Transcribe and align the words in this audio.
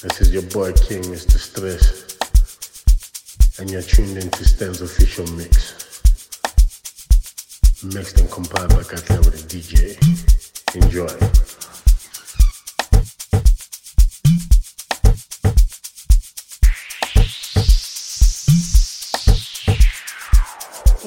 This 0.00 0.20
is 0.20 0.32
your 0.32 0.42
boy 0.42 0.72
King, 0.74 1.02
Mr. 1.10 1.38
Stress, 1.40 2.16
and 3.58 3.68
you're 3.68 3.82
tuned 3.82 4.16
into 4.16 4.44
Stance 4.44 4.80
official 4.80 5.26
mix. 5.36 5.74
Mixed 7.82 8.20
and 8.20 8.30
compiled 8.30 8.70
by 8.70 8.84
Katlego 8.84 9.32
De 9.32 9.38
DJ. 9.58 9.98
Enjoy. 10.76 11.06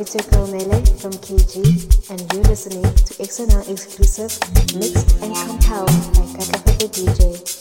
It's 0.02 0.16
your 0.16 0.26
girl 0.32 0.48
Mele 0.52 0.86
from 1.00 1.14
KG, 1.14 2.10
and 2.12 2.34
you're 2.34 2.44
listening 2.44 2.84
to 2.84 3.14
XNR 3.24 3.70
exclusive 3.72 4.38
mixed 4.76 5.16
and 5.22 5.34
compiled 5.34 5.88
by 5.88 6.28
Kakapapa 6.36 6.90
DJ. 6.92 7.61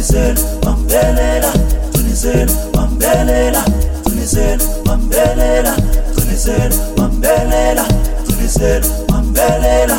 tunizele 0.00 0.40
wambelela 0.66 1.52
tunizele 1.92 2.52
wambelela 2.74 3.64
tunizele 4.04 4.64
wambelela 4.86 5.76
tunizele 6.14 6.74
wambelela 6.98 7.84
tunizele 8.26 8.86
wambelela 9.12 9.98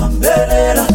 wambelela 0.00 0.86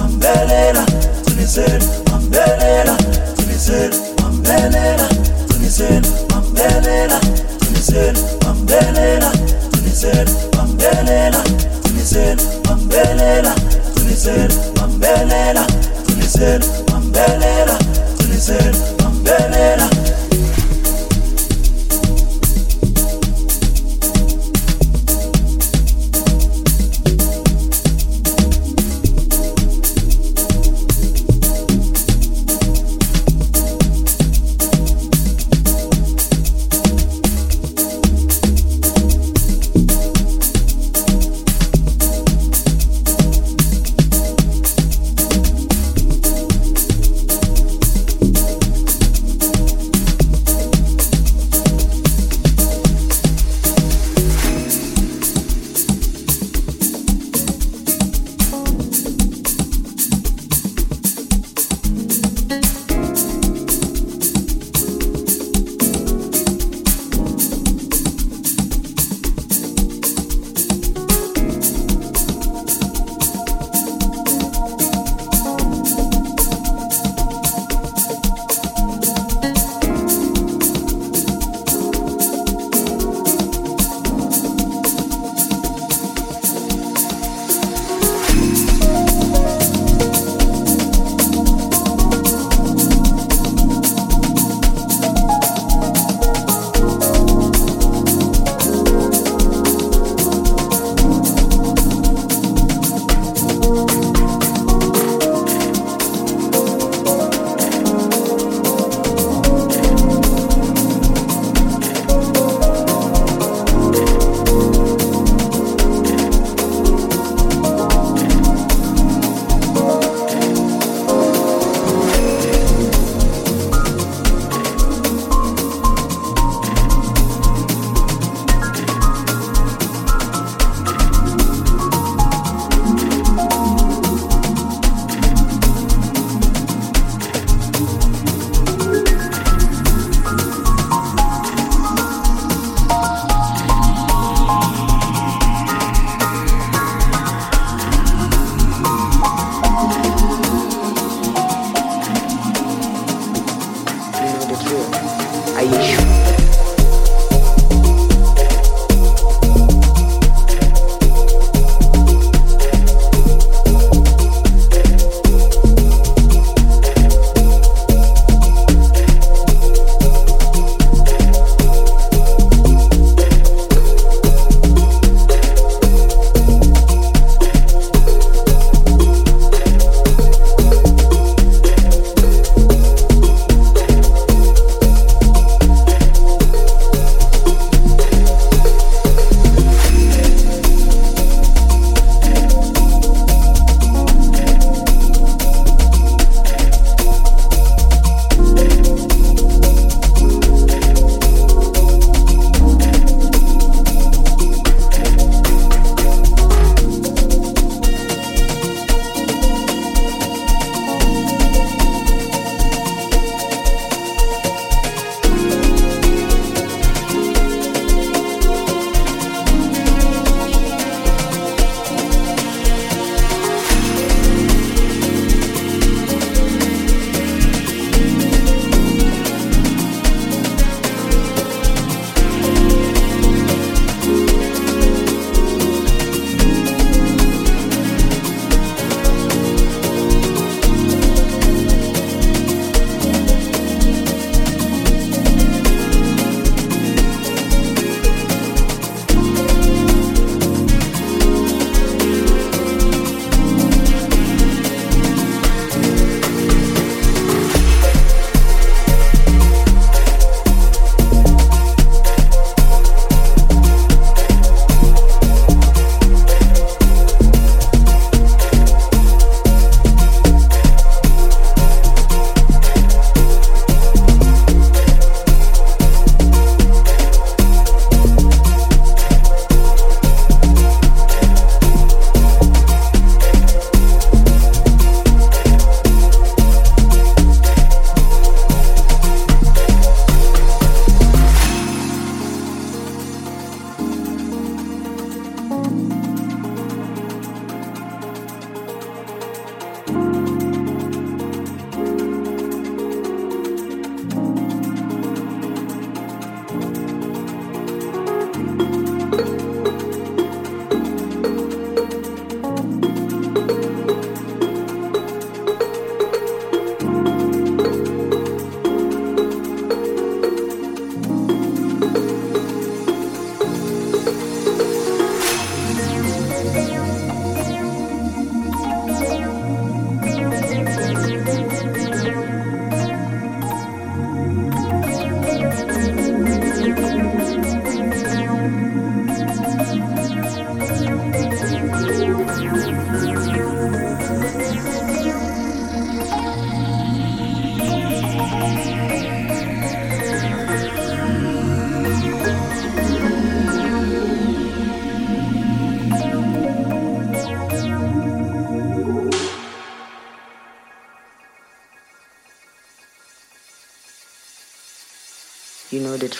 wambelela 0.00 0.86
tunisela 1.24 1.84
wambelela 2.12 2.96
tunisela 3.36 3.96
wambelela 4.22 5.08
tunisela 5.48 6.08
wambelela 6.34 7.20
tunisela 7.58 8.18
wambelela 8.46 9.32
tunisela 9.70 10.30
wambelela 10.58 11.42
tunisela 11.82 12.42
wambelela 12.68 13.54
tunisela 13.94 14.54
wambelela 14.80 15.66
tunisela 16.06 16.64
wambelela 16.92 17.79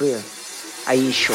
большие. 0.00 0.22
А 0.86 0.94
еще... 0.94 1.32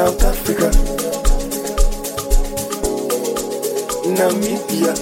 South 0.00 0.22
Africa, 0.24 0.70
Namibia, 4.16 4.94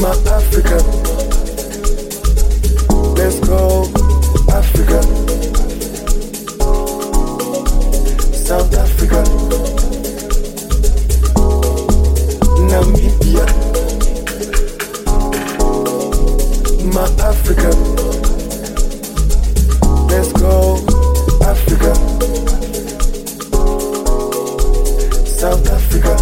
my 0.00 0.14
Africa. 0.38 0.78
Let's 3.14 3.40
go, 3.40 3.82
Africa. 4.48 5.02
South 8.34 8.74
Africa, 8.74 9.22
Namibia, 12.70 13.44
my 16.94 17.04
Africa. 17.22 18.29
Africa, 21.60 21.94
South 25.26 25.66
Africa, 25.70 26.16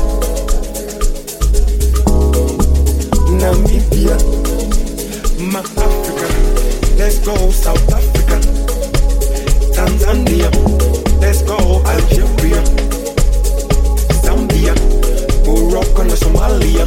Namibia, 3.38 4.16
my 5.52 5.60
Africa. 5.60 6.28
Let's 6.98 7.18
go, 7.20 7.50
South 7.50 7.92
Africa, 7.92 8.40
Tanzania. 9.74 10.50
Let's 11.20 11.42
go 11.42 11.56
Algeria, 11.86 12.62
Zambia, 14.22 14.74
Morocco 15.46 16.02
and 16.02 16.10
Somalia, 16.12 16.84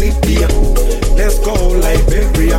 Libya. 0.00 0.48
Let's 1.16 1.38
go 1.40 1.52
Liberia, 1.54 2.58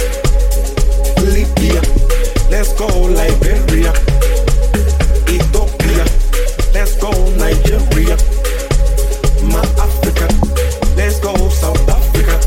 let's 2.61 2.73
go 2.73 2.85
Liberia, 2.85 3.91
Ethiopia, 5.27 6.05
let's 6.75 6.95
go 7.01 7.09
Nigeria, 7.41 8.15
Africa, 9.79 10.27
let's 10.95 11.19
go 11.19 11.33
South 11.49 11.89
Africa. 11.89 12.37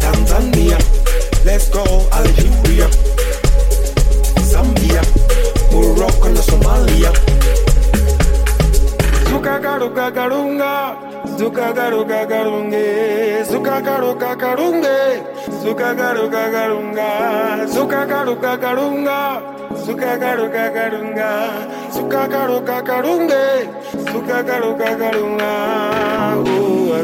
Tanzania, 0.00 0.78
let's 1.44 1.68
go 1.68 1.84
Algeria, 2.12 2.88
Zambia, 4.48 5.02
Morocco 5.70 6.32
Somalia. 6.40 7.28
Garunge, 15.74 15.76
zukagaruka 15.76 16.42
garunge, 16.50 17.10
zukagaruka 17.74 18.56
garunga, 18.56 19.42
zukagaruka 19.84 20.64
garunga, 20.72 21.30
zukagaruka 21.92 22.80
garunga, 22.80 22.80
zukagaruka 22.82 22.82
garunge, 22.82 23.44
zukagaruka 24.12 24.88
garunga. 24.96 25.52
Oh, 26.46 26.96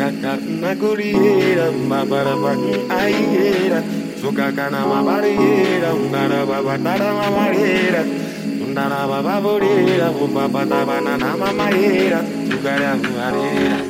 kakatna 0.00 0.70
kuriera 0.80 1.66
mabarabaki 1.72 2.88
aiera. 2.88 3.80
Sukakana 4.20 4.84
mabariera 4.84 5.94
ungara 5.96 6.44
babatara 6.44 7.08
mamarera 7.16 8.04
undara 8.60 9.08
bababorera 9.08 10.12
bubabatabana 10.12 11.16
mamaera 11.40 12.20
sukara 12.50 12.92
huarera 13.00 13.78
sukakaruka 13.80 13.89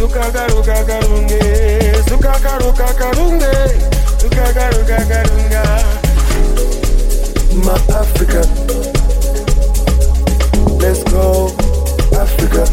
sukakaruka 0.00 0.84
karunge 0.88 1.42
sukakaruka 2.08 2.86
karunge 3.00 3.52
sukakaruka 4.20 4.96
karunga 5.10 5.64
my 7.64 7.76
Africa. 8.00 8.40
Let's 10.80 11.04
go 11.12 11.48
Africa 12.16 12.64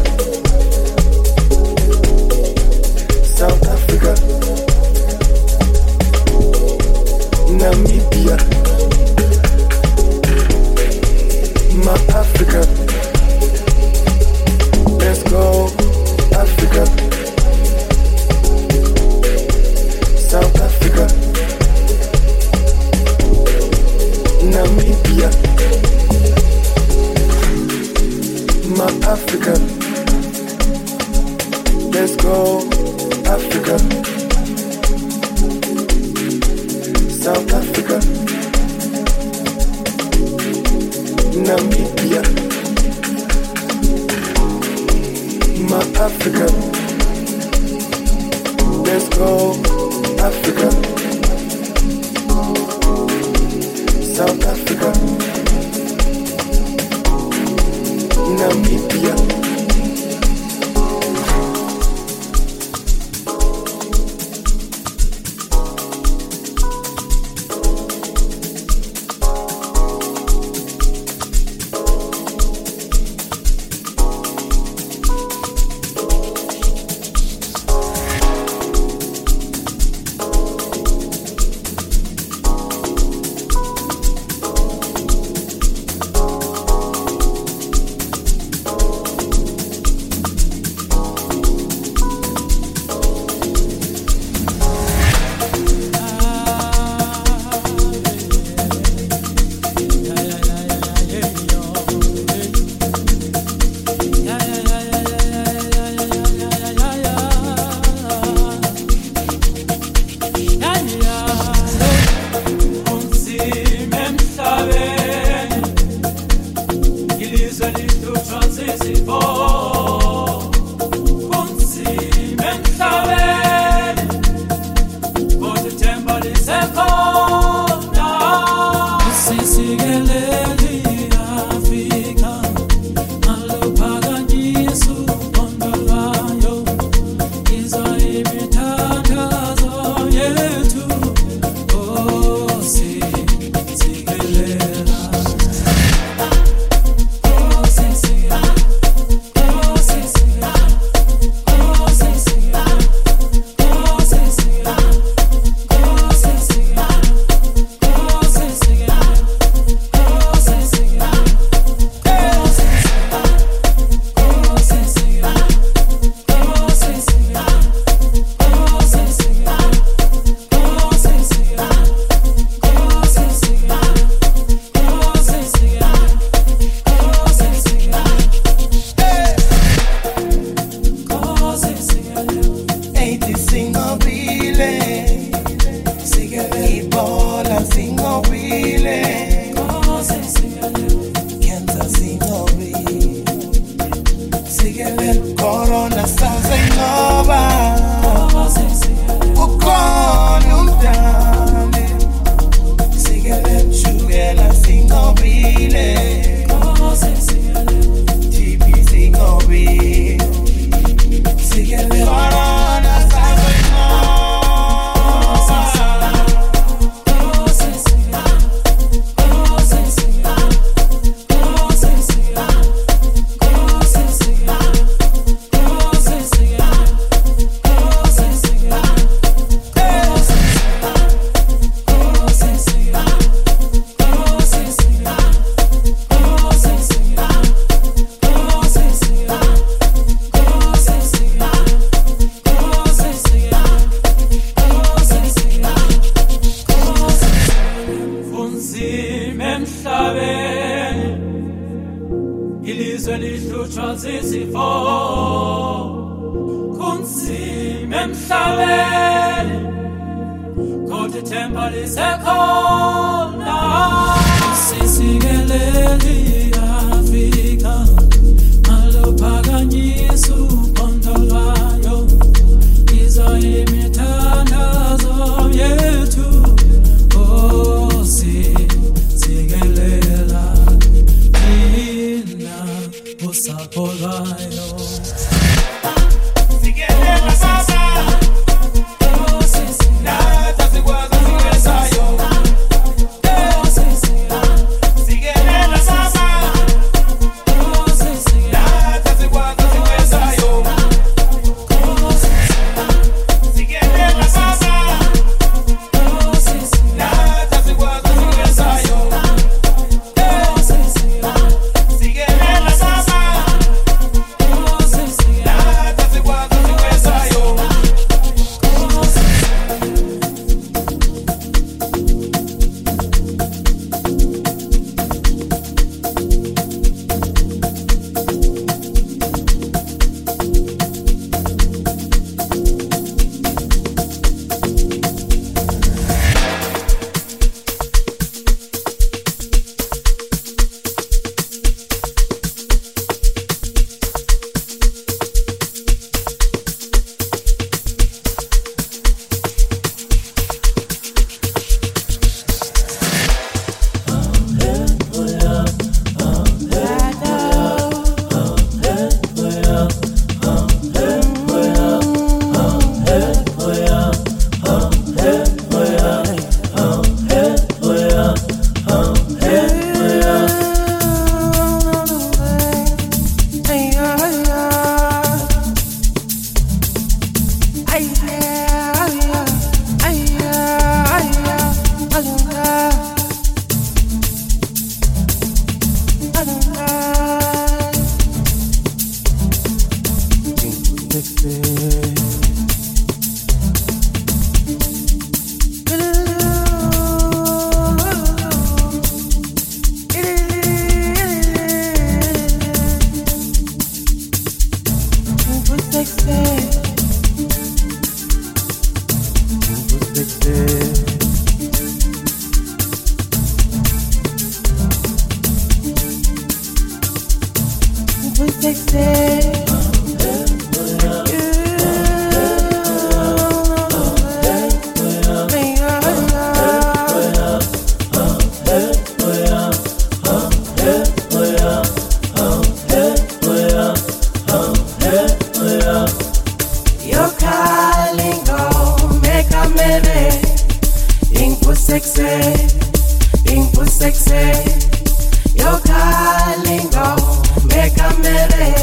succès, 448.49 448.75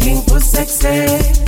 ligne 0.00 0.22
pour. 0.22 1.45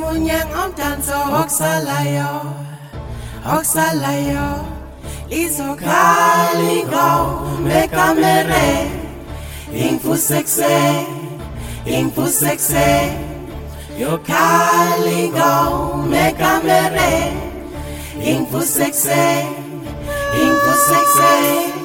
munyang 0.00 0.50
umdanso 0.62 1.18
oksalayo 1.40 2.32
oksalayo 3.56 4.48
lizokhaligo 5.30 7.08
mekamere 7.64 8.68
ingfusekse 9.84 10.76
ingfusekse 11.96 12.88
yokhaligo 14.02 15.54
mekamere 16.12 17.12
ingfusekse 18.32 19.22
ingfusekse 20.42 21.75